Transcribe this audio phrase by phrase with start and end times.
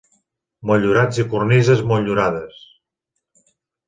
[0.69, 2.65] Motllurats i cornises motllurades.